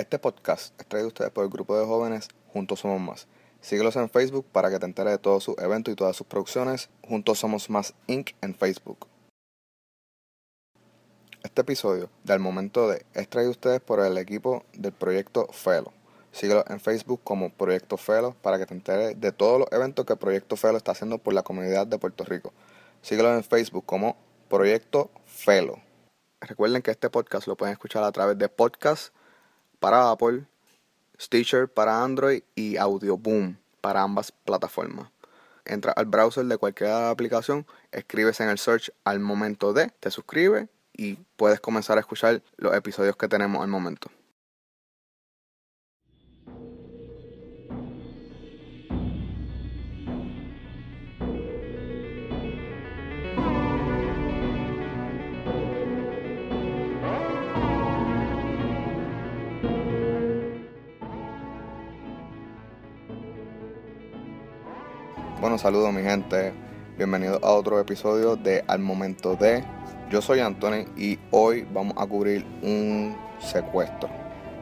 [0.00, 3.28] Este podcast es traído ustedes por el grupo de jóvenes Juntos Somos Más.
[3.60, 6.88] Síguelos en Facebook para que te enteres de todos sus eventos y todas sus producciones.
[7.06, 8.30] Juntos Somos Más Inc.
[8.40, 9.06] en Facebook.
[11.42, 15.92] Este episodio del momento de es traído ustedes por el equipo del proyecto Felo.
[16.32, 20.16] Síguelo en Facebook como Proyecto Felo para que te enteres de todos los eventos que
[20.16, 22.54] Proyecto Felo está haciendo por la comunidad de Puerto Rico.
[23.02, 24.16] Síguelo en Facebook como
[24.48, 25.78] Proyecto Felo.
[26.40, 29.12] Recuerden que este podcast lo pueden escuchar a través de podcast
[29.80, 30.44] para Apple,
[31.20, 35.10] Stitcher para Android y Audioboom para ambas plataformas.
[35.64, 40.68] Entra al browser de cualquier aplicación, escribes en el search al momento de, te suscribes
[40.92, 44.10] y puedes comenzar a escuchar los episodios que tenemos al momento.
[65.40, 66.52] Bueno, saludos mi gente.
[66.98, 69.64] Bienvenidos a otro episodio de Al Momento de.
[70.10, 74.10] Yo soy Anthony y hoy vamos a cubrir un secuestro.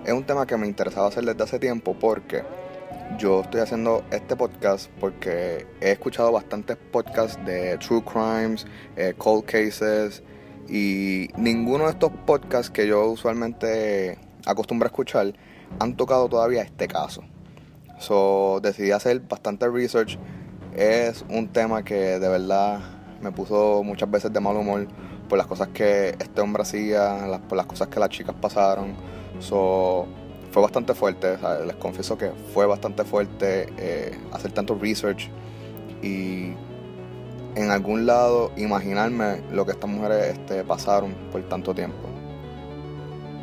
[0.04, 2.44] Es un tema que me interesaba hacer desde hace tiempo porque
[3.18, 9.46] yo estoy haciendo este podcast porque he escuchado bastantes podcasts de true crimes, eh, cold
[9.46, 10.22] cases
[10.68, 15.34] y ninguno de estos podcasts que yo usualmente acostumbro a escuchar
[15.80, 17.24] han tocado todavía este caso.
[17.98, 20.16] So decidí hacer bastante research
[20.78, 22.78] es un tema que de verdad
[23.20, 24.86] me puso muchas veces de mal humor
[25.28, 28.94] por las cosas que este hombre hacía, por las cosas que las chicas pasaron.
[29.40, 30.06] So,
[30.52, 35.28] fue bastante fuerte, les confieso que fue bastante fuerte eh, hacer tanto research
[36.00, 36.52] y
[37.54, 42.08] en algún lado imaginarme lo que estas mujeres este, pasaron por tanto tiempo.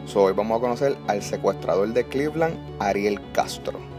[0.06, 3.95] So, hoy vamos a conocer al secuestrador de Cleveland, Ariel Castro.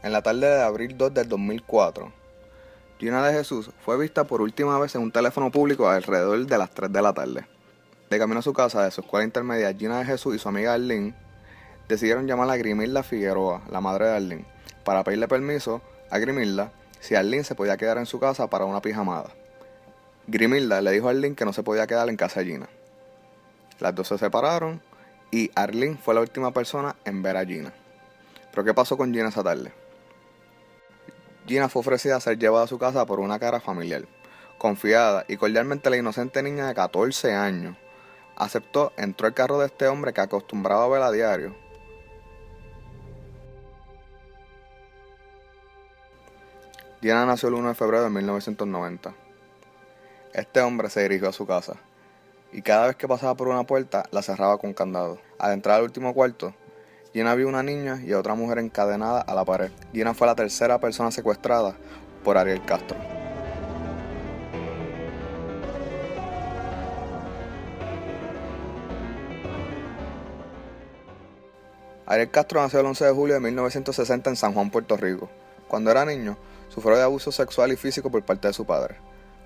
[0.00, 2.12] En la tarde de abril 2 del 2004,
[3.00, 6.70] Gina de Jesús fue vista por última vez en un teléfono público alrededor de las
[6.70, 7.46] 3 de la tarde.
[8.08, 10.74] De camino a su casa de su escuela intermedia, Gina de Jesús y su amiga
[10.74, 11.14] Arlene
[11.88, 14.44] decidieron llamar a Grimilda Figueroa, la madre de Arlene,
[14.84, 16.70] para pedirle permiso a Grimilda
[17.00, 19.30] si Arlene se podía quedar en su casa para una pijamada.
[20.28, 22.68] Grimilda le dijo a Arlene que no se podía quedar en casa de Gina.
[23.80, 24.80] Las dos se separaron
[25.32, 27.72] y Arlene fue la última persona en ver a Gina.
[28.52, 29.72] ¿Pero qué pasó con Gina esa tarde?
[31.48, 34.04] Gina fue ofrecida a ser llevada a su casa por una cara familiar.
[34.58, 37.74] Confiada y cordialmente la inocente niña de 14 años
[38.36, 41.56] aceptó, entró el carro de este hombre que acostumbraba a ver a diario.
[47.00, 49.14] Gina nació el 1 de febrero de 1990.
[50.34, 51.76] Este hombre se dirigió a su casa
[52.52, 55.18] y cada vez que pasaba por una puerta la cerraba con candado.
[55.38, 56.54] Al entrar al último cuarto,
[57.12, 59.70] Gina vio una niña y a otra mujer encadenada a la pared.
[59.92, 61.74] Gina fue la tercera persona secuestrada
[62.22, 62.98] por Ariel Castro.
[72.04, 75.30] Ariel Castro nació el 11 de julio de 1960 en San Juan, Puerto Rico.
[75.66, 76.36] Cuando era niño,
[76.68, 78.96] sufrió de abuso sexual y físico por parte de su padre.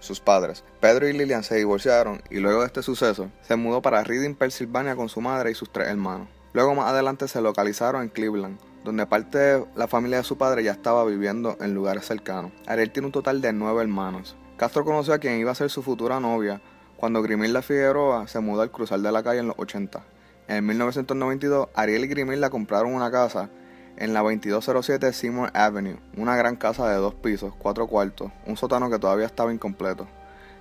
[0.00, 4.02] Sus padres, Pedro y Lilian, se divorciaron y luego de este suceso, se mudó para
[4.02, 6.28] Reading, Pensilvania con su madre y sus tres hermanos.
[6.54, 10.62] Luego más adelante se localizaron en Cleveland, donde parte de la familia de su padre
[10.62, 12.52] ya estaba viviendo en lugares cercanos.
[12.66, 14.36] Ariel tiene un total de nueve hermanos.
[14.58, 16.60] Castro conoció a quien iba a ser su futura novia
[16.98, 20.04] cuando Grimilda Figueroa se mudó al cruzar de la calle en los 80.
[20.48, 23.48] En 1992, Ariel y Grimilda compraron una casa
[23.96, 28.90] en la 2207 Seymour Avenue, una gran casa de dos pisos, cuatro cuartos, un sótano
[28.90, 30.06] que todavía estaba incompleto.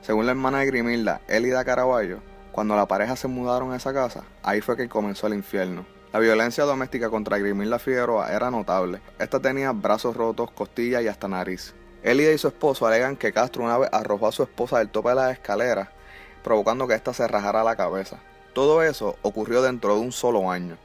[0.02, 4.24] Según la hermana de Grimilda, Elida Caraballo, cuando la pareja se mudaron a esa casa,
[4.44, 5.86] ahí fue que comenzó el infierno.
[6.12, 9.02] La violencia doméstica contra Grimilda Figueroa era notable.
[9.18, 11.74] Esta tenía brazos rotos, costillas y hasta nariz.
[12.04, 15.10] Elida y su esposo alegan que Castro una vez arrojó a su esposa del tope
[15.10, 15.92] de la escalera,
[16.44, 18.18] provocando que ésta se rajara la cabeza.
[18.54, 20.78] Todo eso ocurrió dentro de un solo año.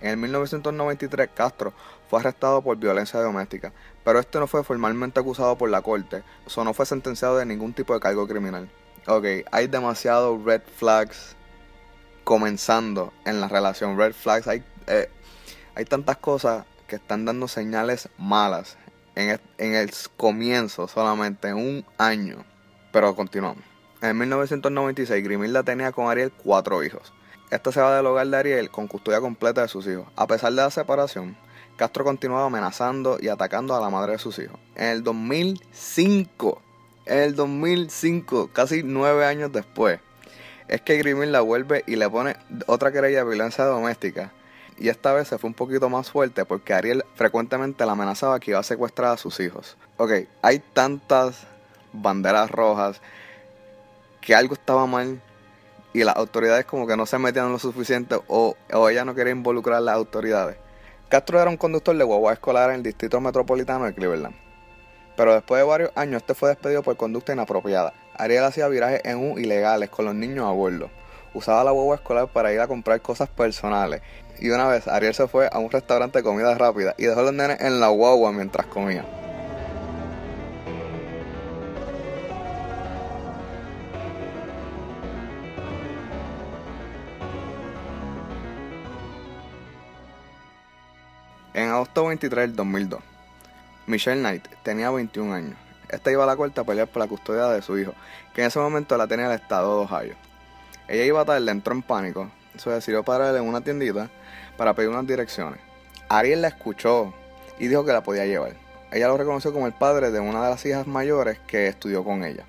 [0.00, 1.74] En el 1993 Castro
[2.08, 3.72] fue arrestado por violencia doméstica,
[4.04, 6.22] pero este no fue formalmente acusado por la corte,
[6.54, 8.70] o no fue sentenciado de ningún tipo de cargo criminal.
[9.06, 11.36] Ok, hay demasiados red flags
[12.24, 13.98] comenzando en la relación.
[13.98, 15.10] Red flags, hay, eh,
[15.74, 18.78] hay tantas cosas que están dando señales malas
[19.14, 22.44] en el, comienzo solamente, en un año.
[22.92, 23.62] Pero continuamos.
[24.00, 27.12] En 1996, Grimilda tenía con Ariel cuatro hijos.
[27.50, 30.06] Esta se va del hogar de Ariel con custodia completa de sus hijos.
[30.16, 31.36] A pesar de la separación,
[31.76, 34.58] Castro continuaba amenazando y atacando a la madre de sus hijos.
[34.76, 36.62] En el 2005
[37.06, 40.00] En el 2005, casi nueve años después,
[40.68, 42.36] es que Grimmel la vuelve y le pone
[42.66, 44.32] otra querella de violencia doméstica.
[44.78, 48.52] Y esta vez se fue un poquito más fuerte porque Ariel frecuentemente la amenazaba que
[48.52, 49.76] iba a secuestrar a sus hijos.
[49.98, 51.46] Ok, hay tantas
[51.92, 53.02] banderas rojas
[54.22, 55.20] que algo estaba mal
[55.92, 59.32] y las autoridades como que no se metían lo suficiente o, o ella no quería
[59.32, 60.56] involucrar a las autoridades.
[61.10, 64.43] Castro era un conductor de guagua escolar en el distrito metropolitano de Cleveland.
[65.16, 67.92] Pero después de varios años, este fue despedido por conducta inapropiada.
[68.16, 70.90] Ariel hacía virajes en U ilegales con los niños a bordo.
[71.34, 74.02] Usaba la guagua escolar para ir a comprar cosas personales.
[74.40, 77.24] Y una vez Ariel se fue a un restaurante de comida rápida y dejó a
[77.24, 79.04] los nenes en la guagua mientras comía.
[91.54, 93.00] En agosto 23 del 2002,
[93.86, 95.56] Michelle Knight tenía 21 años.
[95.90, 97.92] Esta iba a la corte a pelear por la custodia de su hijo,
[98.34, 100.14] que en ese momento la tenía el estado de Ohio.
[100.88, 104.10] Ella iba a tarde, entró en pánico, se decidió parar en una tiendita
[104.56, 105.60] para pedir unas direcciones.
[106.08, 107.12] Ariel la escuchó
[107.58, 108.54] y dijo que la podía llevar.
[108.90, 112.24] Ella lo reconoció como el padre de una de las hijas mayores que estudió con
[112.24, 112.44] ella.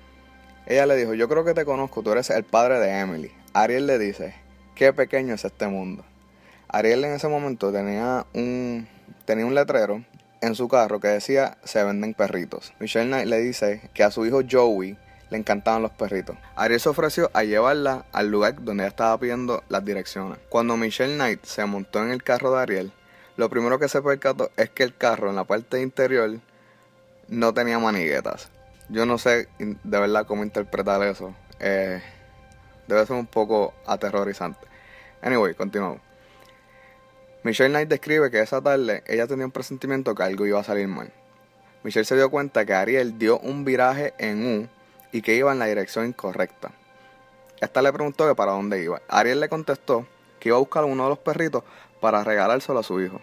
[0.66, 3.32] Ella le dijo, yo creo que te conozco, tú eres el padre de Emily.
[3.52, 4.34] Ariel le dice,
[4.74, 6.04] qué pequeño es este mundo.
[6.68, 8.88] Ariel en ese momento tenía un
[9.24, 10.04] tenía un letrero
[10.40, 12.72] en su carro que decía se venden perritos.
[12.78, 14.96] Michelle Knight le dice que a su hijo Joey
[15.30, 16.36] le encantaban los perritos.
[16.54, 20.38] Ariel se ofreció a llevarla al lugar donde ella estaba pidiendo las direcciones.
[20.48, 22.92] Cuando Michelle Knight se montó en el carro de Ariel,
[23.36, 26.38] lo primero que se percató es que el carro en la parte interior
[27.28, 28.48] no tenía maniguetas.
[28.88, 31.34] Yo no sé de verdad cómo interpretar eso.
[31.58, 32.00] Eh,
[32.86, 34.60] debe ser un poco aterrorizante.
[35.22, 36.05] Anyway, continuamos.
[37.46, 40.88] Michelle Knight describe que esa tarde ella tenía un presentimiento que algo iba a salir
[40.88, 41.12] mal.
[41.84, 44.68] Michelle se dio cuenta que Ariel dio un viraje en U
[45.12, 46.72] y que iba en la dirección incorrecta.
[47.60, 49.00] Esta le preguntó que para dónde iba.
[49.06, 50.08] Ariel le contestó
[50.40, 51.62] que iba a buscar uno de los perritos
[52.00, 53.20] para regalárselo a su hijo.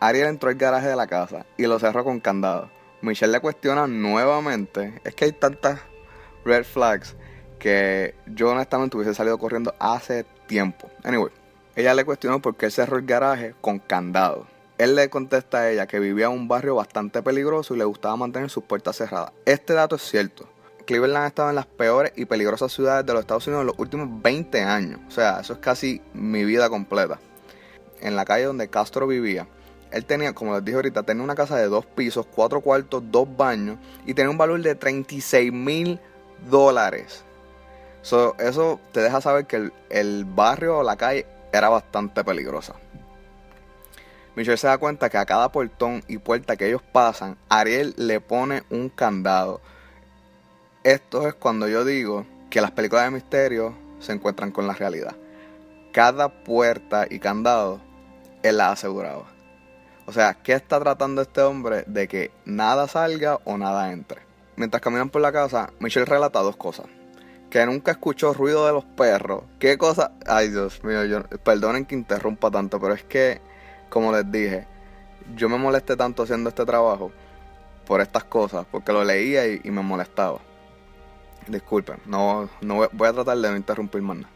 [0.00, 2.68] Ariel entró al garaje de la casa y lo cerró con candado.
[3.00, 5.00] Michelle le cuestiona nuevamente.
[5.02, 5.80] Es que hay tantas
[6.44, 7.16] red flags
[7.58, 10.90] que yo honestamente hubiese salido corriendo hace tiempo.
[11.04, 11.45] Anyway.
[11.76, 14.46] Ella le cuestionó por qué cerró el garaje con candado.
[14.78, 18.16] Él le contesta a ella que vivía en un barrio bastante peligroso y le gustaba
[18.16, 19.32] mantener sus puertas cerradas.
[19.44, 20.48] Este dato es cierto.
[20.86, 23.78] Cleveland ha estado en las peores y peligrosas ciudades de los Estados Unidos en los
[23.78, 25.00] últimos 20 años.
[25.06, 27.18] O sea, eso es casi mi vida completa.
[28.00, 29.46] En la calle donde Castro vivía,
[29.90, 33.28] él tenía, como les dije ahorita, tenía una casa de dos pisos, cuatro cuartos, dos
[33.36, 36.00] baños y tenía un valor de 36 mil
[36.48, 37.22] dólares.
[38.02, 41.26] eso te deja saber que el, el barrio o la calle
[41.56, 42.74] era bastante peligrosa.
[44.34, 48.20] Michelle se da cuenta que a cada portón y puerta que ellos pasan, Ariel le
[48.20, 49.60] pone un candado.
[50.84, 55.16] Esto es cuando yo digo que las películas de misterio se encuentran con la realidad.
[55.92, 57.80] Cada puerta y candado,
[58.42, 59.24] él la aseguraba.
[60.04, 64.20] O sea, ¿qué está tratando este hombre de que nada salga o nada entre?
[64.56, 66.86] Mientras caminan por la casa, Michelle relata dos cosas
[67.56, 69.44] que nunca escuchó ruido de los perros.
[69.58, 70.12] ¿Qué cosa?
[70.26, 73.40] Ay, Dios mío, yo, perdonen que interrumpa tanto, pero es que,
[73.88, 74.66] como les dije,
[75.34, 77.12] yo me molesté tanto haciendo este trabajo
[77.86, 80.38] por estas cosas, porque lo leía y, me molestaba.
[81.46, 84.34] Disculpen, no, no voy, a tratar de no interrumpir más nada.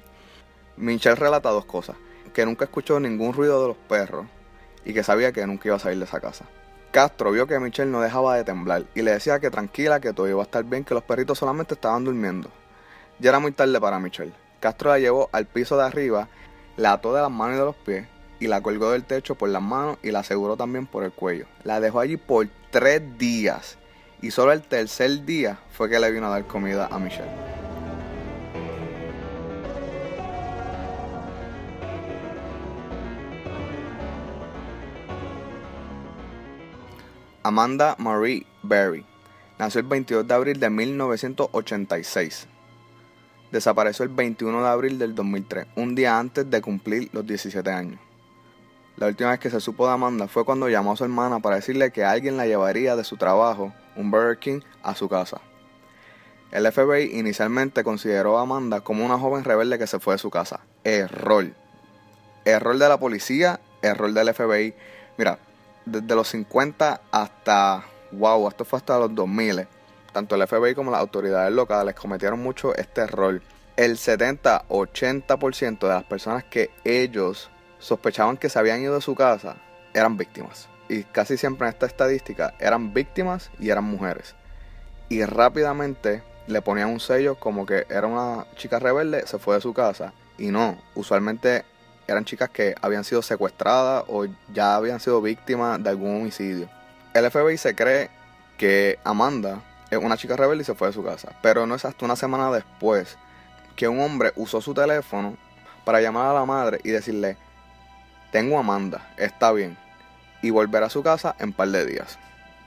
[0.78, 1.96] Michelle relata dos cosas:
[2.32, 4.24] que nunca escuchó ningún ruido de los perros
[4.82, 6.46] y que sabía que nunca iba a salir de esa casa.
[6.90, 10.26] Castro vio que Michelle no dejaba de temblar y le decía que tranquila, que todo
[10.26, 12.50] iba a estar bien, que los perritos solamente estaban durmiendo.
[13.20, 14.32] Ya era muy tarde para Michelle.
[14.60, 16.28] Castro la llevó al piso de arriba,
[16.78, 18.06] la ató de las manos y de los pies
[18.38, 21.44] y la colgó del techo por las manos y la aseguró también por el cuello.
[21.62, 23.76] La dejó allí por tres días
[24.22, 27.28] y solo el tercer día fue que le vino a dar comida a Michelle.
[37.42, 39.04] Amanda Marie Berry
[39.58, 42.46] nació el 22 de abril de 1986
[43.50, 48.00] desapareció el 21 de abril del 2003, un día antes de cumplir los 17 años.
[48.96, 51.56] La última vez que se supo de Amanda fue cuando llamó a su hermana para
[51.56, 55.40] decirle que alguien la llevaría de su trabajo, un Burger King, a su casa.
[56.50, 60.30] El FBI inicialmente consideró a Amanda como una joven rebelde que se fue de su
[60.30, 60.60] casa.
[60.84, 61.52] Error.
[62.44, 64.74] Error de la policía, error del FBI.
[65.16, 65.38] Mira,
[65.86, 69.66] desde los 50 hasta, wow, esto fue hasta los 2000
[70.12, 73.40] tanto el FBI como las autoridades locales cometieron mucho este error.
[73.76, 79.56] El 70-80% de las personas que ellos sospechaban que se habían ido de su casa
[79.94, 80.68] eran víctimas.
[80.88, 84.34] Y casi siempre en esta estadística eran víctimas y eran mujeres.
[85.08, 89.60] y rápidamente le ponían un sello como que era una chica rebelde, se fue de
[89.60, 90.12] su casa.
[90.38, 91.64] Y no, usualmente
[92.06, 96.68] eran chicas que habían sido secuestradas o ya habían sido víctimas de algún homicidio.
[97.14, 98.10] El FBI se cree
[98.56, 99.62] que Amanda
[99.96, 102.50] una chica rebelde y se fue de su casa, pero no es hasta una semana
[102.50, 103.16] después
[103.76, 105.36] que un hombre usó su teléfono
[105.84, 107.36] para llamar a la madre y decirle,
[108.30, 109.76] tengo a Amanda, está bien,
[110.42, 112.18] y volver a su casa en par de días.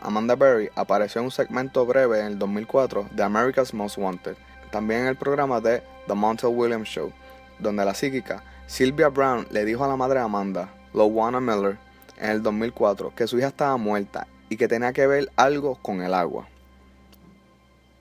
[0.02, 4.36] Amanda Berry apareció en un segmento breve en el 2004 de America's Most Wanted,
[4.72, 7.14] también en el programa de The Montel Williams Show,
[7.60, 11.78] donde la psíquica Sylvia Brown le dijo a la madre de Amanda, Lowana Miller,
[12.18, 16.02] en el 2004 que su hija estaba muerta y que tenía que ver algo con
[16.02, 16.48] el agua.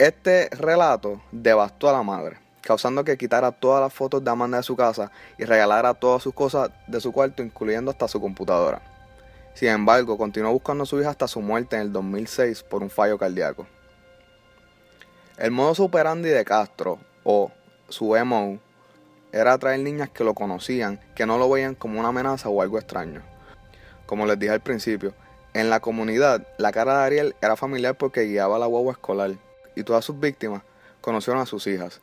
[0.02, 4.64] Este relato devastó a la madre, causando que quitara todas las fotos de Amanda de
[4.64, 8.82] su casa y regalara todas sus cosas de su cuarto, incluyendo hasta su computadora.
[9.54, 12.90] Sin embargo, continuó buscando a su hija hasta su muerte en el 2006 por un
[12.90, 13.64] fallo cardíaco.
[15.38, 17.52] El modo superandi de Castro, o
[17.88, 18.58] su MO,
[19.30, 22.76] era atraer niñas que lo conocían, que no lo veían como una amenaza o algo
[22.76, 23.22] extraño.
[24.06, 25.14] Como les dije al principio,
[25.54, 29.36] en la comunidad la cara de Ariel era familiar porque guiaba la guagua escolar
[29.74, 30.62] y todas sus víctimas
[31.00, 32.00] conocieron a sus hijas.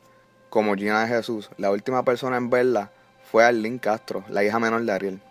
[0.49, 2.91] Como Gina de Jesús, la última persona en verla
[3.31, 5.21] fue Arlene Castro, la hija menor de Ariel.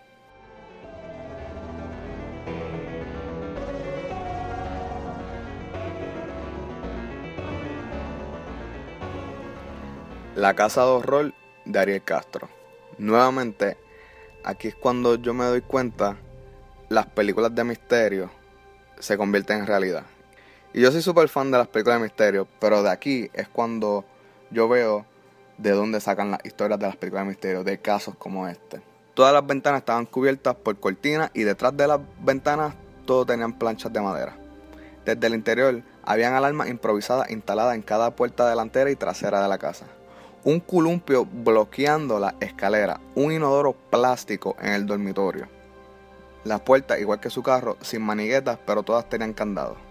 [10.36, 12.48] La casa de horror de Ariel Castro.
[12.96, 13.76] Nuevamente,
[14.44, 16.16] aquí es cuando yo me doy cuenta
[16.88, 18.30] las películas de misterio
[18.98, 20.04] se convierten en realidad.
[20.78, 24.04] Y yo soy súper fan de las películas de misterio, pero de aquí es cuando
[24.52, 25.04] yo veo
[25.56, 28.80] de dónde sacan las historias de las películas de misterio, de casos como este.
[29.14, 33.92] Todas las ventanas estaban cubiertas por cortinas y detrás de las ventanas todo tenían planchas
[33.92, 34.36] de madera.
[35.04, 39.58] Desde el interior habían alarmas improvisadas instaladas en cada puerta delantera y trasera de la
[39.58, 39.84] casa
[40.44, 45.48] un columpio bloqueando la escalera, un inodoro plástico en el dormitorio.
[46.44, 49.87] Las puertas, igual que su carro, sin maniguetas, pero todas tenían candado.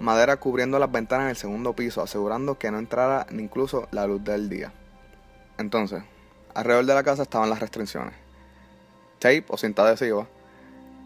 [0.00, 4.06] Madera cubriendo las ventanas en el segundo piso, asegurando que no entrara ni incluso la
[4.06, 4.72] luz del día.
[5.58, 6.02] Entonces,
[6.54, 8.14] alrededor de la casa estaban las restricciones.
[9.18, 10.28] Tape o cinta adhesiva,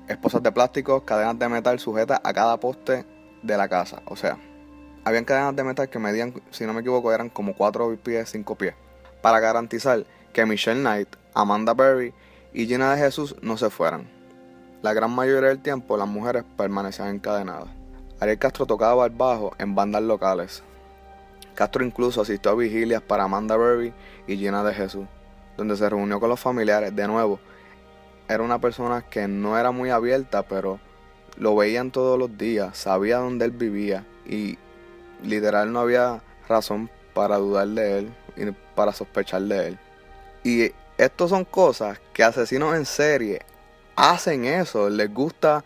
[0.08, 3.06] esposas de plástico, cadenas de metal sujetas a cada poste
[3.42, 4.02] de la casa.
[4.04, 4.36] O sea,
[5.04, 8.56] habían cadenas de metal que medían, si no me equivoco, eran como 4 pies, 5
[8.56, 8.74] pies,
[9.22, 12.12] para garantizar que Michelle Knight, Amanda Berry
[12.52, 14.06] y Gina de Jesús no se fueran.
[14.82, 17.68] La gran mayoría del tiempo las mujeres permanecían encadenadas.
[18.22, 20.62] Ariel Castro tocaba el bajo en bandas locales.
[21.56, 23.92] Castro incluso asistió a vigilias para Amanda Berry
[24.28, 25.06] y Gina de Jesús,
[25.56, 26.94] donde se reunió con los familiares.
[26.94, 27.40] De nuevo,
[28.28, 30.78] era una persona que no era muy abierta, pero
[31.36, 34.56] lo veían todos los días, sabía dónde él vivía y
[35.24, 39.78] literal no había razón para dudar de él y para sospechar de él.
[40.44, 43.42] Y estas son cosas que asesinos en serie
[43.96, 45.64] hacen eso, les gusta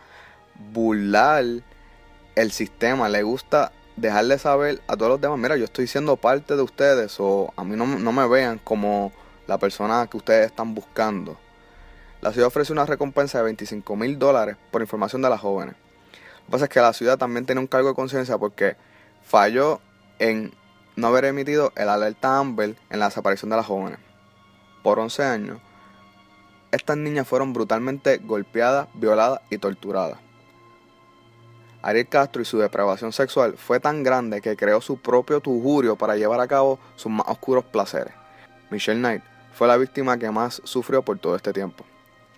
[0.72, 1.44] burlar
[2.36, 6.54] el sistema, les gusta dejarle saber a todos los demás, mira, yo estoy siendo parte
[6.54, 9.10] de ustedes o a mí no, no me vean como
[9.46, 11.38] la persona que ustedes están buscando.
[12.20, 15.74] La ciudad ofrece una recompensa de 25 mil dólares por información de las jóvenes.
[16.40, 18.76] Lo que pasa es que la ciudad también tiene un cargo de conciencia porque
[19.22, 19.80] falló
[20.18, 20.52] en
[20.94, 23.98] no haber emitido el alerta Amber en la desaparición de las jóvenes.
[24.82, 25.58] Por 11 años,
[26.70, 30.25] estas niñas fueron brutalmente golpeadas, violadas y torturadas.
[31.86, 36.16] Ariel Castro y su depravación sexual fue tan grande que creó su propio tujurio para
[36.16, 38.12] llevar a cabo sus más oscuros placeres.
[38.70, 39.22] Michelle Knight
[39.54, 41.84] fue la víctima que más sufrió por todo este tiempo.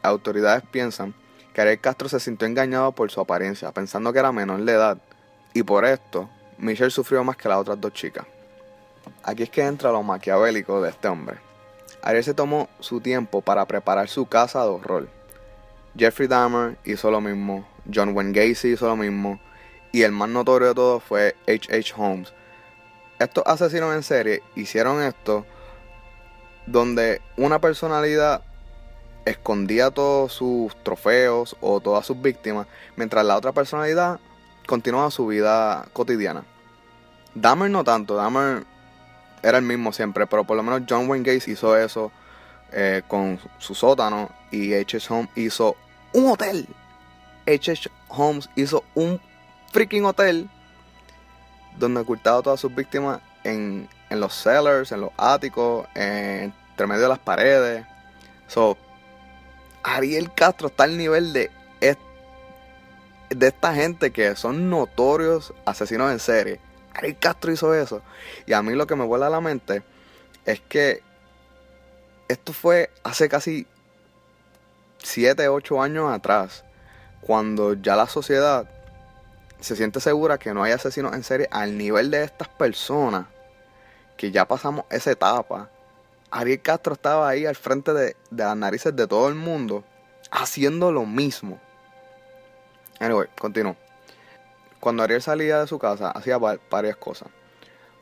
[0.03, 1.15] autoridades piensan
[1.55, 4.99] que Ariel Castro se sintió engañado por su apariencia, pensando que era menor de edad,
[5.55, 6.29] y por esto
[6.59, 8.27] Michelle sufrió más que las otras dos chicas.
[9.23, 11.39] Aquí es que entra lo maquiavélico de este hombre.
[12.03, 15.09] Ariel se tomó su tiempo para preparar su casa de horror.
[15.97, 19.41] Jeffrey Dahmer hizo lo mismo, John Wayne Gacy hizo lo mismo,
[19.93, 21.95] y el más notorio de todos fue H.H.
[21.97, 22.33] Holmes.
[23.19, 25.45] Estos asesinos en serie hicieron esto
[26.67, 28.43] donde una personalidad
[29.25, 32.67] escondía todos sus trofeos o todas sus víctimas,
[32.97, 34.21] mientras la otra personalidad
[34.67, 36.45] continuaba su vida cotidiana.
[37.35, 38.65] Dahmer no tanto, Dahmer
[39.43, 42.11] era el mismo siempre, pero por lo menos John Wayne Gacy hizo eso
[42.73, 45.13] eh, con su sótano y H.H.
[45.13, 45.77] Holmes hizo
[46.13, 46.67] un hotel.
[47.49, 47.91] H.H.
[48.09, 49.21] Holmes hizo un
[49.73, 50.49] freaking hotel
[51.79, 57.03] donde ocultaba a todas sus víctimas en, en los cellars, en los áticos, entre medio
[57.03, 57.87] de las paredes.
[58.49, 58.77] So,
[59.83, 61.51] Ariel Castro está al nivel de
[63.31, 66.61] de esta gente que son notorios asesinos en serie,
[66.95, 68.03] Ariel Castro hizo eso.
[68.47, 69.83] Y a mí lo que me vuela a la mente
[70.45, 71.03] es que
[72.29, 73.67] esto fue hace casi
[74.99, 76.65] 7, 8 años atrás,
[77.21, 78.69] cuando ya la sociedad
[79.61, 83.27] se siente segura que no hay asesinos en serie al nivel de estas personas,
[84.17, 85.69] que ya pasamos esa etapa.
[86.31, 89.85] Ariel Castro estaba ahí al frente de, de las narices de todo el mundo,
[90.31, 91.59] haciendo lo mismo.
[93.01, 93.77] Anyway, continúo.
[94.81, 97.29] Cuando Ariel salía de su casa, hacía varias cosas.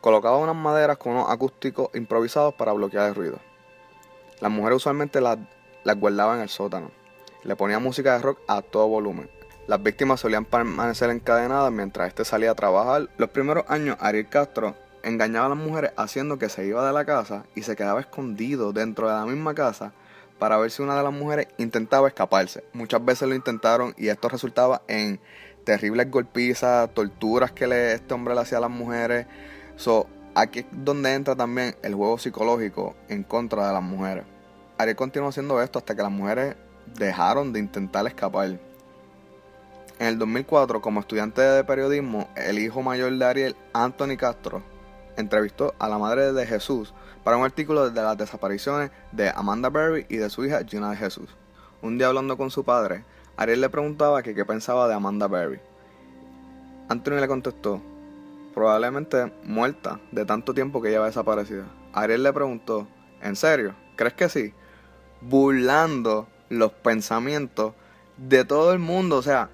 [0.01, 3.39] Colocaba unas maderas con unos acústicos improvisados para bloquear el ruido.
[4.41, 5.39] Las mujeres usualmente las,
[5.85, 6.91] las guardaban en el sótano.
[7.47, 9.31] Le ponía música de rock a todo volumen.
[9.69, 13.09] Las víctimas solían permanecer encadenadas mientras este salía a trabajar.
[13.19, 14.75] Los primeros años, Ariel Castro
[15.05, 18.73] engañaba a las mujeres haciendo que se iba de la casa y se quedaba escondido
[18.73, 19.93] dentro de la misma casa
[20.41, 22.65] para ver si una de las mujeres intentaba escaparse.
[22.73, 25.21] Muchas veces lo intentaron y esto resultaba en
[25.63, 29.29] terribles golpizas, torturas que le, este hombre le hacía a las mujeres.
[29.77, 34.25] So, aquí es donde entra también el juego psicológico en contra de las mujeres.
[34.79, 36.57] Ariel continuó haciendo esto hasta que las mujeres
[36.95, 38.59] dejaron de intentar escapar.
[39.99, 44.63] En el 2004, como estudiante de periodismo, el hijo mayor de Ariel, Anthony Castro,
[45.17, 46.93] entrevistó a la madre de Jesús
[47.25, 50.97] para un artículo de las desapariciones de Amanda Berry y de su hija Gina de
[50.97, 51.31] Jesús.
[51.83, 53.05] Un día hablando con su padre,
[53.37, 55.61] Ariel le preguntaba que qué pensaba de Amanda Berry.
[56.89, 57.83] Anthony le contestó,
[58.55, 61.65] probablemente muerta de tanto tiempo que lleva desaparecida.
[61.93, 62.87] Ariel le preguntó,
[63.21, 63.75] ¿en serio?
[63.97, 64.55] ¿Crees que sí?
[65.21, 67.73] Burlando los pensamientos
[68.17, 69.17] de todo el mundo.
[69.17, 69.51] O sea,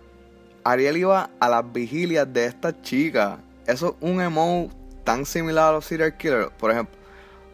[0.64, 3.38] Ariel iba a las vigilias de esta chica.
[3.66, 4.70] Eso es un emo
[5.04, 6.50] tan similar a los serial killers.
[6.58, 6.96] Por ejemplo,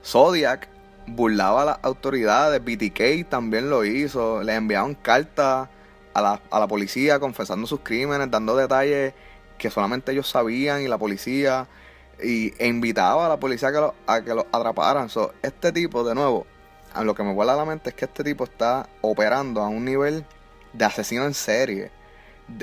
[0.04, 0.68] Zodiac
[1.06, 2.62] burlaba a las autoridades.
[2.62, 4.42] BTK también lo hizo.
[4.42, 5.68] Le enviaban cartas
[6.14, 9.14] a la, a la policía confesando sus crímenes, dando detalles
[9.58, 11.66] que solamente ellos sabían y la policía
[12.22, 15.08] y, e invitaba a la policía a que lo, a que lo atraparan.
[15.42, 16.46] este tipo, de nuevo,
[16.98, 19.68] a lo que me vuela a la mente es que este tipo está operando a
[19.68, 20.26] un nivel
[20.72, 21.92] de asesino en serie.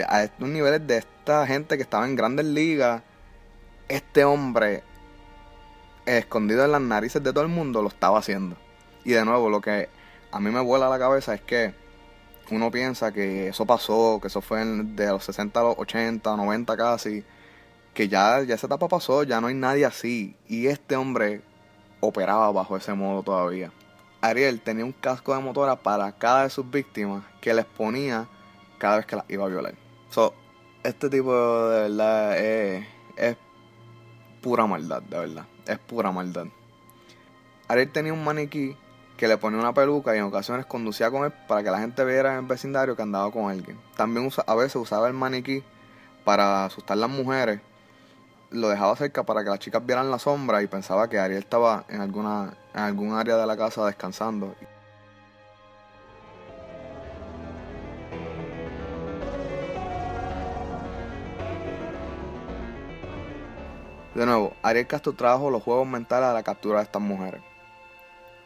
[0.09, 3.01] A estos niveles de esta gente que estaba en grandes ligas.
[3.87, 4.83] Este hombre,
[6.05, 8.57] escondido en las narices de todo el mundo, lo estaba haciendo.
[9.05, 9.87] Y de nuevo, lo que
[10.33, 11.73] a mí me vuela a la cabeza es que
[12.51, 16.75] uno piensa que eso pasó, que eso fue de los 60 a los 80, 90
[16.75, 17.23] casi,
[17.93, 20.35] que ya, ya esa etapa pasó, ya no hay nadie así.
[20.49, 21.41] Y este hombre
[22.01, 23.71] operaba bajo ese modo todavía.
[24.25, 28.27] Ariel tenía un casco de motora para cada de sus víctimas que les ponía
[28.79, 29.75] cada vez que las iba a violar.
[30.09, 30.33] So,
[30.83, 31.31] este tipo
[31.69, 33.37] de verdad es, es
[34.41, 35.45] pura maldad, de verdad.
[35.67, 36.47] Es pura maldad.
[37.67, 38.75] Ariel tenía un maniquí
[39.15, 42.03] que le ponía una peluca y en ocasiones conducía con él para que la gente
[42.03, 43.79] viera en el vecindario que andaba con alguien.
[43.95, 45.63] También a veces usaba el maniquí
[46.23, 47.61] para asustar a las mujeres.
[48.49, 51.85] Lo dejaba cerca para que las chicas vieran la sombra y pensaba que Ariel estaba
[51.89, 54.53] en alguna en algún área de la casa descansando.
[64.13, 67.41] De nuevo, Ariel Castro trajo los juegos mentales a la captura de estas mujeres.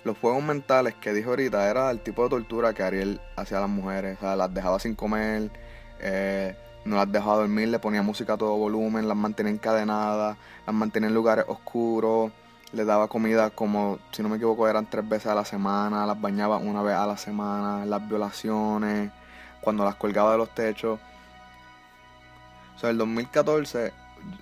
[0.04, 3.62] Los juegos mentales que dijo ahorita era el tipo de tortura que Ariel hacía a
[3.62, 4.18] las mujeres.
[4.18, 5.52] O sea, las dejaba sin comer,
[6.00, 10.76] eh, no las dejaba dormir, le ponía música a todo volumen, las mantenía encadenadas, las
[10.76, 12.32] mantenía en lugares oscuros,
[12.72, 16.20] le daba comida como, si no me equivoco, eran tres veces a la semana, las
[16.20, 19.12] bañaba una vez a la semana, las violaciones,
[19.62, 21.00] cuando las colgaba de los techos.
[22.76, 23.92] O sea, el 2014,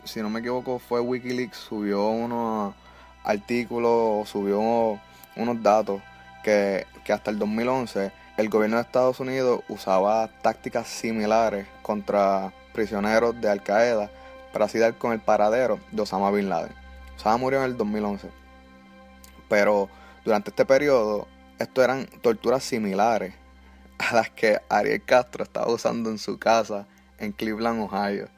[0.03, 2.75] si no me equivoco, fue Wikileaks, subió unos
[3.23, 4.99] artículos, subió
[5.35, 6.01] unos datos
[6.43, 13.49] que, hasta el 2011 el gobierno de Estados Unidos usaba tácticas similares contra prisioneros de
[13.49, 14.11] Al Qaeda
[14.53, 16.86] para así dar con el paradero de Osama Bin Laden.
[17.17, 18.29] Osama murió en el 2011.
[19.49, 19.89] Pero
[20.23, 21.27] durante este periodo,
[21.59, 23.33] esto eran torturas similares
[23.97, 26.85] a las que Ariel Castro estaba usando en su casa
[27.17, 28.29] en Cleveland, Ohio.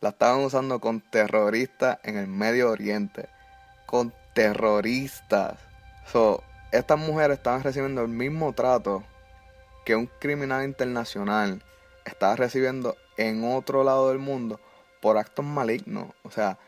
[0.00, 3.28] La estaban usando con terroristas en el Medio Oriente.
[3.86, 5.58] Con terroristas.
[6.10, 9.04] So, estas mujeres estaban recibiendo el mismo trato
[9.84, 11.62] que un criminal internacional
[12.04, 14.60] estaba recibiendo en otro lado del mundo
[15.00, 16.08] por actos malignos.
[16.22, 16.58] O sea,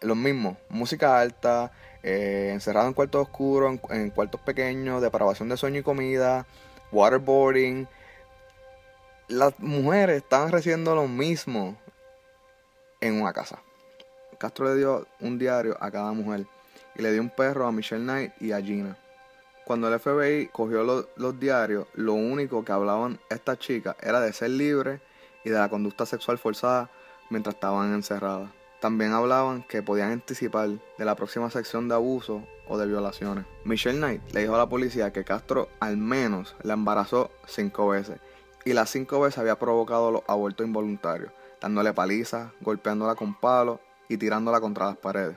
[0.00, 5.80] lo mismo, música alta, eh, encerrado en cuartos oscuros, en, cuartos pequeños, depravación de sueño
[5.80, 6.46] y comida,
[6.92, 7.86] waterboarding.
[9.28, 11.76] Las mujeres estaban recibiendo lo mismo
[13.00, 13.62] en una casa.
[14.38, 16.46] Castro le dio un diario a cada mujer
[16.94, 18.96] y le dio un perro a Michelle Knight y a Gina.
[19.64, 20.82] Cuando el FBI cogió
[21.14, 25.00] los, diarios, lo único que hablaban estas chicas era de ser libres
[25.44, 26.90] y de la conducta sexual forzada
[27.28, 28.50] mientras estaban encerradas.
[28.80, 33.44] También hablaban que podían anticipar de la próxima sección de abuso o de violaciones.
[33.64, 38.18] Michelle Knight le dijo a la policía que Castro al menos la embarazó cinco veces
[38.64, 44.16] y las cinco veces había provocado los abortos involuntarios, dándole palizas, golpeándola con palos y
[44.16, 45.36] tirándola contra las paredes.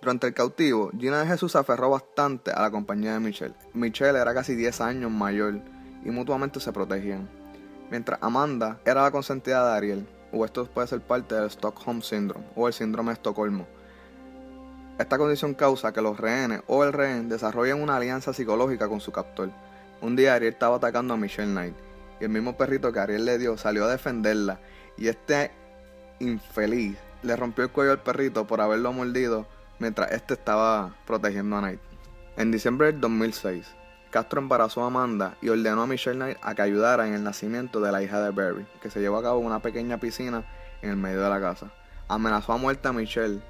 [0.00, 3.54] Durante el cautivo, Gina de Jesús se aferró bastante a la compañía de Michelle.
[3.72, 5.60] Michelle era casi 10 años mayor
[6.04, 7.28] y mutuamente se protegían.
[7.90, 12.44] Mientras Amanda era la consentida de Ariel, o esto puede ser parte del Stockholm Syndrome
[12.56, 13.66] o el síndrome de Estocolmo.
[14.98, 19.12] Esta condición causa que los rehenes o el rehén desarrollen una alianza psicológica con su
[19.12, 19.50] captor.
[20.00, 21.74] Un día Ariel estaba atacando a Michelle Knight
[22.20, 24.60] y el mismo perrito que Ariel le dio salió a defenderla
[24.96, 25.50] y este
[26.20, 29.46] infeliz le rompió el cuello al perrito por haberlo mordido
[29.78, 31.80] mientras este estaba protegiendo a Knight.
[32.36, 33.66] En diciembre del 2006,
[34.14, 37.80] Castro embarazó a Amanda y ordenó a Michelle Knight a que ayudara en el nacimiento
[37.80, 40.44] de la hija de Barry, que se llevó a cabo en una pequeña piscina
[40.82, 41.72] en el medio de la casa.
[42.06, 43.42] Amenazó a muerte a Michelle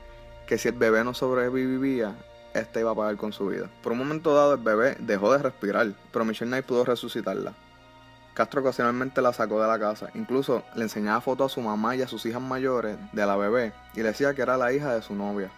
[0.46, 2.16] que si el bebé no sobrevivía,
[2.54, 3.68] este iba a pagar con su vida.
[3.82, 7.52] Por un momento dado el bebé dejó de respirar, pero Michelle Knight pudo resucitarla.
[8.32, 12.00] Castro ocasionalmente la sacó de la casa, incluso le enseñaba fotos a su mamá y
[12.00, 15.02] a sus hijas mayores de la bebé y le decía que era la hija de
[15.02, 15.50] su novia.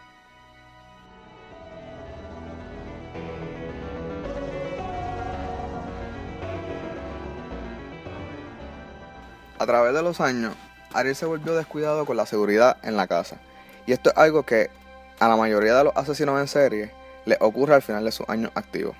[9.66, 10.54] A través de los años,
[10.94, 13.38] Ariel se volvió descuidado con la seguridad en la casa.
[13.84, 14.70] Y esto es algo que
[15.18, 16.92] a la mayoría de los asesinos en serie
[17.24, 18.94] le ocurre al final de sus años activos.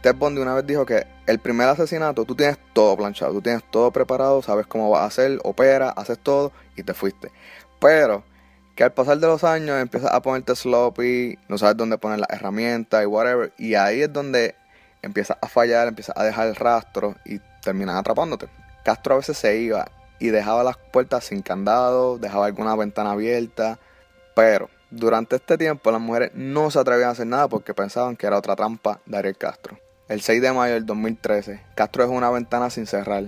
[0.00, 3.62] Ted Bundy una vez dijo que el primer asesinato tú tienes todo planchado, tú tienes
[3.70, 7.30] todo preparado, sabes cómo vas a hacer, opera, haces todo y te fuiste.
[7.78, 8.24] Pero
[8.76, 12.30] que al pasar de los años empiezas a ponerte sloppy, no sabes dónde poner las
[12.30, 14.54] herramientas y whatever, y ahí es donde
[15.02, 18.48] empiezas a fallar, empiezas a dejar el rastro y terminas atrapándote.
[18.84, 23.78] Castro a veces se iba y dejaba las puertas sin candado, dejaba alguna ventana abierta,
[24.34, 28.26] pero durante este tiempo las mujeres no se atrevían a hacer nada porque pensaban que
[28.26, 29.78] era otra trampa de Ariel Castro.
[30.08, 33.24] El 6 de mayo del 2013, Castro dejó una ventana sin cerrar.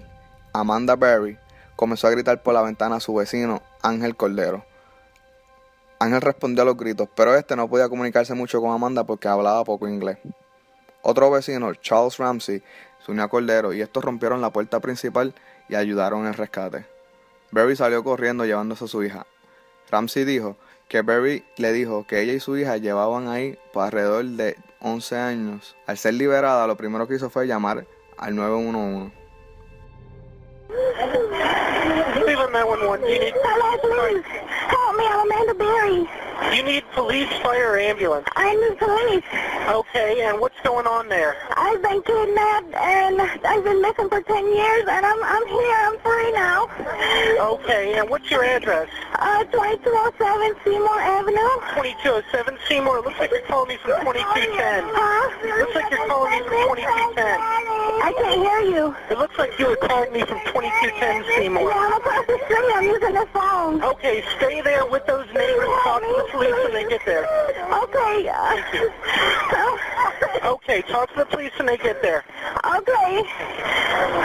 [0.53, 1.39] Amanda Berry
[1.77, 4.65] comenzó a gritar por la ventana a su vecino Ángel Cordero.
[5.99, 9.65] Ángel respondió a los gritos, pero este no podía comunicarse mucho con Amanda porque hablaba
[9.65, 10.19] poco inglés.
[11.03, 12.63] Otro vecino, Charles Ramsey,
[13.05, 15.35] se unió a Cordero y estos rompieron la puerta principal
[15.69, 16.87] y ayudaron en el rescate.
[17.51, 19.27] Barry salió corriendo llevándose a su hija.
[19.91, 20.57] Ramsey dijo
[20.89, 25.17] que Barry le dijo que ella y su hija llevaban ahí por alrededor de 11
[25.17, 25.77] años.
[25.87, 27.87] Al ser liberada, lo primero que hizo fue llamar
[28.19, 29.23] al 911.
[36.43, 36.63] Help me, I'm Amanda Berry.
[36.63, 38.27] You need police, fire, or ambulance.
[38.37, 39.25] I need police.
[39.69, 41.37] Okay, and what's going on there?
[41.57, 45.99] I've been kidnapped and I've been missing for 10 years and I'm, I'm here, I'm
[46.01, 46.69] free now.
[47.55, 48.89] Okay, and what's your address?
[49.15, 51.39] Uh, 2207 Seymour Avenue.
[51.77, 53.01] 2207 Seymour.
[53.03, 54.85] Looks like you're calling me from 2210.
[54.93, 55.59] Huh?
[55.59, 57.72] Looks like you're calling me from 2210.
[58.03, 58.95] I can't hear you.
[59.11, 61.69] It looks like you were calling me from 2210 Seymour.
[61.69, 63.83] Yeah, I'm across the street, I'm using the phone.
[63.83, 65.69] Okay, stay there with those neighbors.
[65.83, 67.25] Talk to the police when they get there.
[67.85, 68.29] Okay.
[68.29, 68.57] Uh,
[70.45, 72.25] Okay, talk to the police when they get there.
[72.65, 73.23] okay.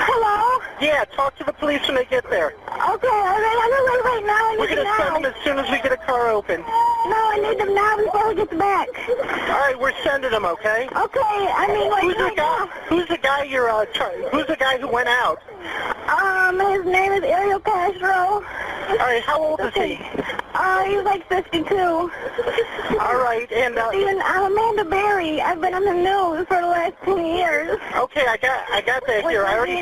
[0.10, 0.47] Hello?
[0.80, 2.48] Yeah, talk to the police when they get there.
[2.54, 4.46] Okay, all right, I'm gonna wait right now.
[4.46, 5.20] I need We're need going them to send now.
[5.22, 6.62] them as soon as we get a car open.
[6.62, 8.88] No, I need them now before we get back.
[9.10, 10.86] All right, we're sending them, okay?
[10.86, 12.44] Okay, I mean, like, Who's the guy?
[12.46, 12.68] now.
[12.90, 13.70] Who's the guy you're?
[13.70, 13.86] Uh,
[14.32, 15.42] who's the guy who went out?
[16.10, 18.44] Um, his name is Ariel Castro.
[18.90, 20.00] All right, how old is he?
[20.54, 21.76] Uh, he's like 52.
[21.76, 22.10] All
[23.18, 25.42] right, and uh, Even I'm Amanda Berry.
[25.42, 27.80] I've been on the news for the last 10 years.
[27.96, 29.46] okay, I got I got that here.
[29.46, 29.82] I already.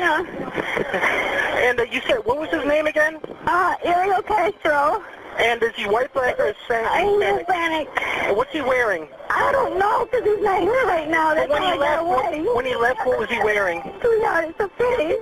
[1.56, 3.18] And uh, you said what was his name again?
[3.46, 5.02] Uh, Ariel Castro.
[5.38, 6.54] And is he white, black, or I'm
[7.20, 7.88] Hispanic?
[7.88, 8.36] Hispanic.
[8.36, 9.08] What's he wearing?
[9.30, 11.34] I don't know because he's not here right now.
[11.34, 12.46] That's When why he I left, away.
[12.54, 13.82] when he left, what was he wearing?
[14.00, 15.14] Sweetheart, it's a pity.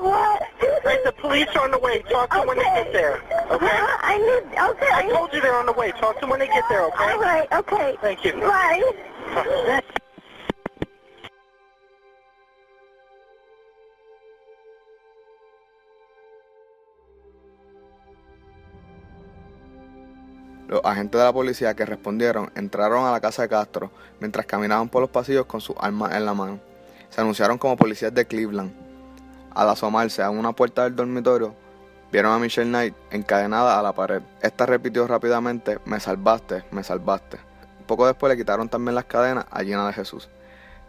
[0.00, 0.42] What?
[0.84, 2.02] Right, the police are on the way.
[2.02, 3.16] Talk to them when they get there.
[3.50, 3.66] Okay.
[3.70, 3.98] Huh?
[4.02, 4.88] I need, okay.
[4.92, 5.90] I told you they're on the way.
[5.92, 6.82] Talk to them when they get there.
[6.84, 7.12] Okay.
[7.12, 7.96] All right, okay.
[8.00, 8.32] Thank you.
[8.32, 8.82] Bye.
[20.68, 24.90] Los agentes de la policía que respondieron entraron a la casa de Castro mientras caminaban
[24.90, 26.60] por los pasillos con sus armas en la mano.
[27.08, 28.70] Se anunciaron como policías de Cleveland.
[29.54, 31.54] Al asomarse a una puerta del dormitorio,
[32.12, 34.20] vieron a Michelle Knight encadenada a la pared.
[34.42, 37.38] Esta repitió rápidamente, me salvaste, me salvaste.
[37.86, 40.28] Poco después le quitaron también las cadenas a Gina de Jesús.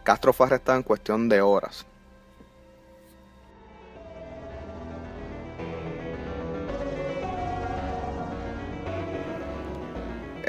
[0.02, 1.86] Castro fue arrestado en cuestión de horas.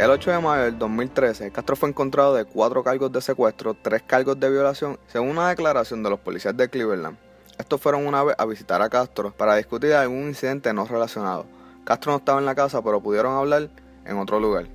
[0.02, 4.02] El 8 de mayo del 2013, Castro fue encontrado de cuatro cargos de secuestro, tres
[4.02, 7.20] cargos de violación, según una declaración de los policías de Cleveland.
[7.60, 11.46] Estos fueron una vez a visitar a Castro para discutir algún incidente no relacionado.
[11.84, 13.70] Castro no estaba en la casa, pero pudieron hablar
[14.04, 14.66] en otro lugar.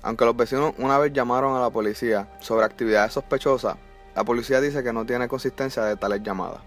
[0.00, 3.76] Aunque los vecinos una vez llamaron a la policía sobre actividades sospechosas,
[4.16, 6.62] la policía dice que no tiene consistencia de tales llamadas.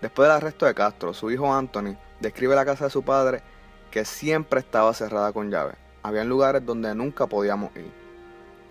[0.00, 3.44] Después del arresto de Castro, su hijo Anthony describe la casa de su padre
[3.92, 5.74] que siempre estaba cerrada con llave.
[6.02, 7.90] Habían lugares donde nunca podíamos ir.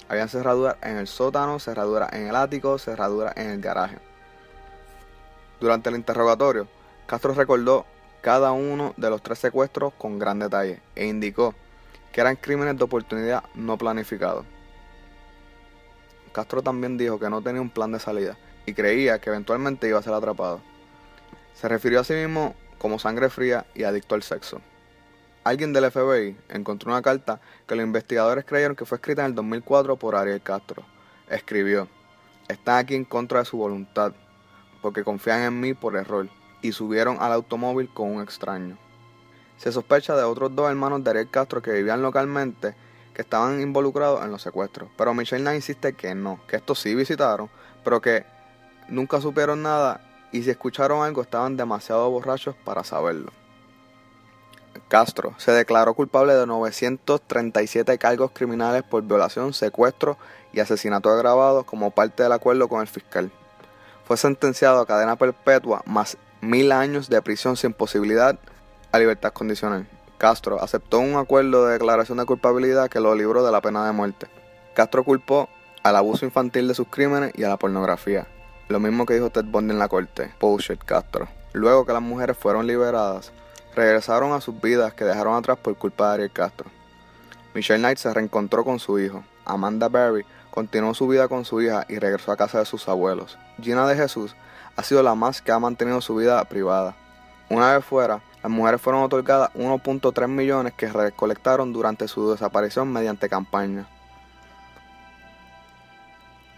[0.10, 3.98] Habían cerraduras en el sótano, cerraduras en el ático, cerraduras en el garaje.
[5.62, 6.68] Durante el interrogatorio,
[7.06, 7.86] Castro recordó
[8.22, 11.56] cada uno de los tres secuestros con gran detalle e indicó
[12.12, 14.46] que eran crímenes de oportunidad no planificados.
[16.32, 20.00] Castro también dijo que no tenía un plan de salida y creía que eventualmente iba
[20.00, 20.62] a ser atrapado.
[21.54, 24.62] Se refirió a sí mismo como sangre fría y adicto al sexo.
[25.44, 29.36] Alguien del FBI encontró una carta que los investigadores creyeron que fue escrita en el
[29.36, 30.84] 2004 por Ariel Castro.
[31.30, 31.88] Escribió,
[32.48, 34.14] están aquí en contra de su voluntad,
[34.84, 36.30] porque confían en mí por error,
[36.62, 38.78] y subieron al automóvil con un extraño.
[39.58, 42.76] Se sospecha de otros dos hermanos de Ariel Castro que vivían localmente
[43.14, 44.90] que estaban involucrados en los secuestros.
[44.96, 47.50] Pero Michelle Knight insiste que no, que estos sí visitaron,
[47.84, 48.26] pero que
[48.90, 50.02] nunca supieron nada
[50.32, 53.32] y si escucharon algo estaban demasiado borrachos para saberlo.
[54.88, 60.18] Castro se declaró culpable de 937 cargos criminales por violación, secuestro
[60.54, 63.32] y asesinato agravado como parte del acuerdo con el fiscal.
[64.06, 68.38] Fue sentenciado a cadena perpetua más mil años de prisión sin posibilidad
[68.92, 69.88] a libertad condicional.
[70.18, 73.92] Castro aceptó un acuerdo de declaración de culpabilidad que lo libró de la pena de
[73.92, 74.28] muerte.
[74.76, 75.50] Castro culpó
[75.84, 78.28] al abuso infantil de sus crímenes y a la pornografía.
[78.68, 80.32] Lo mismo que dijo Ted Bundy en la corte.
[80.40, 81.28] Bullshit, Castro.
[81.54, 83.32] Luego que las mujeres fueron liberadas,
[83.76, 86.70] regresaron a sus vidas que dejaron atrás por culpa de Ariel Castro.
[87.54, 89.24] Michelle Knight se reencontró con su hijo.
[89.46, 93.38] Amanda Berry continuó su vida con su hija y regresó a casa de sus abuelos.
[93.62, 94.36] Gina de Jesús
[94.76, 96.96] ha sido la más que ha mantenido su vida privada.
[97.50, 103.30] Una vez fuera, las mujeres fueron otorgadas 1.3 millones que recolectaron durante su desaparición mediante
[103.30, 103.86] campaña.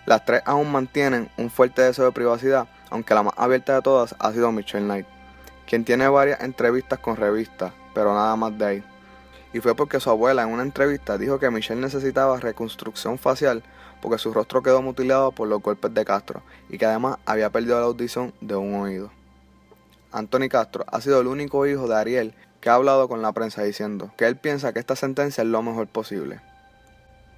[0.05, 4.15] Las tres aún mantienen un fuerte deseo de privacidad, aunque la más abierta de todas
[4.19, 5.07] ha sido Michelle Knight,
[5.67, 8.83] quien tiene varias entrevistas con revistas, pero nada más de ahí.
[9.53, 13.63] Y fue porque su abuela en una entrevista dijo que Michelle necesitaba reconstrucción facial
[14.01, 17.79] porque su rostro quedó mutilado por los golpes de Castro y que además había perdido
[17.79, 19.11] la audición de un oído.
[20.11, 23.63] Anthony Castro ha sido el único hijo de Ariel que ha hablado con la prensa
[23.63, 26.41] diciendo que él piensa que esta sentencia es lo mejor posible.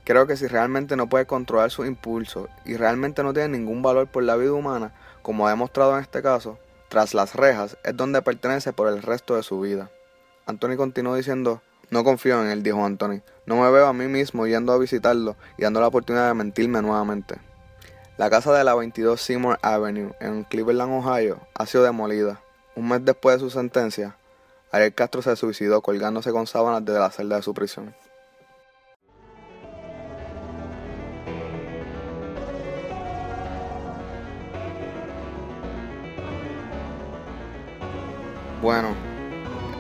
[0.05, 4.07] Creo que si realmente no puede controlar sus impulsos y realmente no tiene ningún valor
[4.07, 6.59] por la vida humana, como ha demostrado en este caso,
[6.89, 9.89] tras las rejas es donde pertenece por el resto de su vida.
[10.45, 14.48] Anthony continuó diciendo, no confío en él, dijo Anthony, no me veo a mí mismo
[14.48, 17.36] yendo a visitarlo y dando la oportunidad de mentirme nuevamente.
[18.17, 22.41] La casa de la 22 Seymour Avenue en Cleveland, Ohio, ha sido demolida.
[22.76, 24.17] Un mes después de su sentencia,
[24.71, 27.93] Ariel Castro se suicidó colgándose con sábanas desde la celda de su prisión.
[38.65, 38.95] Bueno,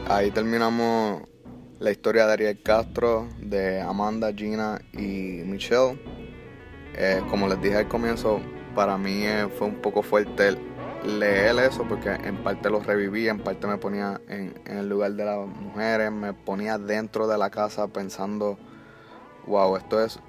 [0.07, 1.23] ahí terminamos
[1.79, 5.99] la historia de Ariel Castro, de Amanda, Gina y Michelle.
[6.93, 8.39] Eh, como les dije al comienzo,
[8.75, 10.55] para mí eh, fue un poco fuerte
[11.03, 15.25] leer eso porque en parte lo revivía, en parte me ponía en, el lugar de
[15.25, 18.59] las mujeres, me ponía dentro de la casa pensando,
[19.47, 20.19] wow, esto es,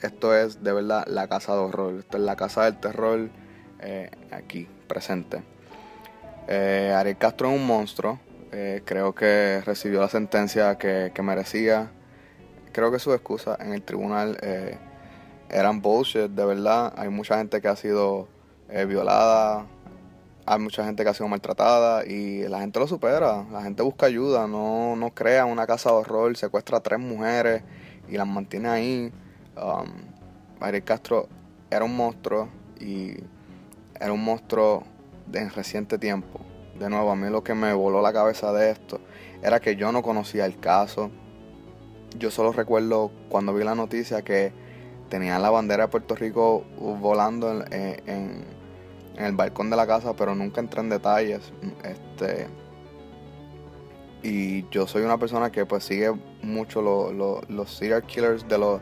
[0.00, 3.28] esto es de verdad la casa de horror, esto es la casa del terror
[3.80, 5.59] eh, aquí, presente.
[6.52, 8.18] Eh, Ariel Castro es un monstruo,
[8.50, 11.92] eh, creo que recibió la sentencia que, que, merecía,
[12.72, 14.76] creo que sus excusas en el tribunal eh,
[15.48, 18.26] eran bullshit, de verdad, hay mucha gente que ha sido
[18.68, 19.64] eh, violada,
[20.44, 24.06] hay mucha gente que ha sido maltratada y la gente lo supera, la gente busca
[24.06, 27.62] ayuda, no, no crea una casa de horror, secuestra a tres mujeres
[28.08, 29.12] y las mantiene ahí.
[29.56, 29.88] Um,
[30.58, 31.28] Ariel Castro
[31.70, 32.48] era un monstruo
[32.80, 33.14] y
[34.00, 34.82] era un monstruo
[35.32, 36.40] en reciente tiempo.
[36.78, 39.00] De nuevo, a mí lo que me voló la cabeza de esto
[39.42, 41.10] era que yo no conocía el caso.
[42.18, 44.52] Yo solo recuerdo cuando vi la noticia que
[45.08, 48.44] tenían la bandera de Puerto Rico volando en
[49.16, 51.52] el balcón de la casa, pero nunca entré en detalles.
[51.84, 52.48] Este,
[54.22, 56.12] y yo soy una persona que pues sigue
[56.42, 58.80] mucho los serial killers de los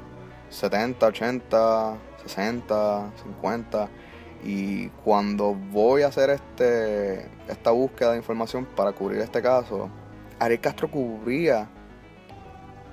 [0.50, 3.88] 70, 80, 60, 50.
[4.44, 9.90] Y cuando voy a hacer este, esta búsqueda de información para cubrir este caso,
[10.38, 11.68] Ariel Castro cubría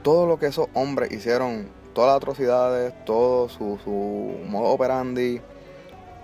[0.01, 5.41] todo lo que esos hombres hicieron, todas las atrocidades, todo su, su modo operandi,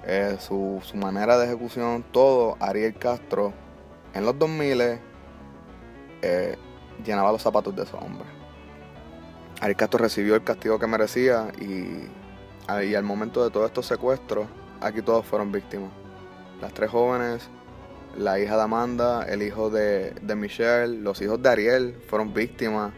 [0.06, 3.54] eh, su, su manera de ejecución, todo, Ariel Castro
[4.14, 5.00] en los 2000
[6.22, 6.58] eh,
[7.04, 8.28] llenaba los zapatos de esos hombres.
[9.62, 12.10] Ariel Castro recibió el castigo que merecía y,
[12.84, 14.48] y al momento de todos estos secuestros,
[14.82, 15.92] aquí todos fueron víctimas.
[16.60, 17.50] Las tres jóvenes,
[18.18, 22.92] la hija de Amanda, el hijo de, Michelle, los hijos de Ariel fueron víctimas.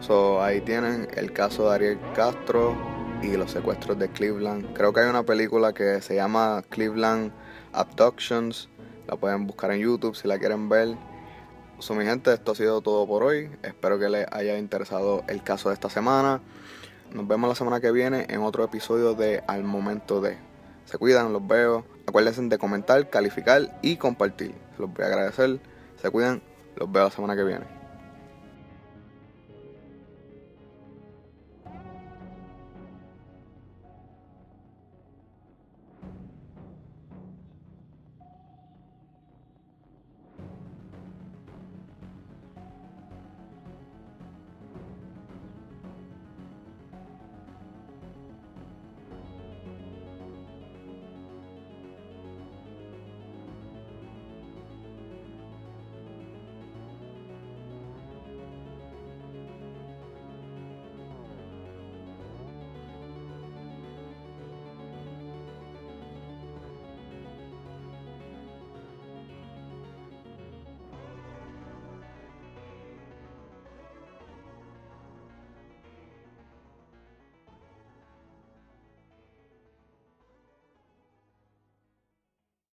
[0.00, 2.76] So, ahí tienen el caso de Ariel Castro
[3.22, 4.74] y los secuestros de Cleveland.
[4.74, 7.32] Creo que hay una película que se llama Cleveland
[7.72, 8.68] Abductions.
[9.06, 10.96] La pueden buscar en YouTube si la quieren ver.
[11.78, 13.50] So, mi gente, esto ha sido todo por hoy.
[13.62, 16.40] Espero que les haya interesado el caso de esta semana.
[17.14, 20.36] Nos vemos la semana que viene en otro episodio de Al Momento de.
[20.84, 21.84] Se cuidan, los veo.
[22.08, 24.52] Acuérdense de comentar, calificar y compartir.
[24.78, 25.60] Los voy a agradecer.
[26.02, 26.42] Se cuidan,
[26.74, 27.73] los veo la semana que viene.